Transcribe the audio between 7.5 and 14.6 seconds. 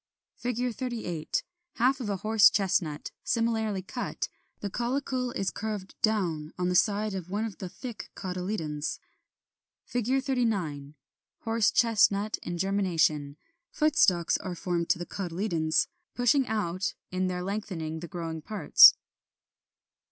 the thick cotyledons. 39. Horse chestnut in germination; foot stalks are